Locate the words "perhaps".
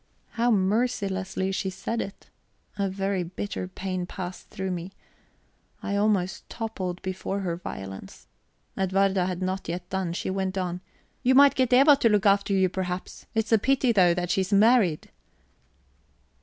12.67-13.27